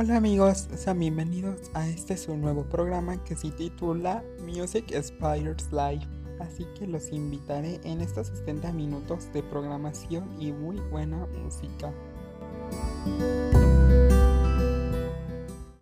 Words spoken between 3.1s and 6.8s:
que se titula Music Spires Life. Así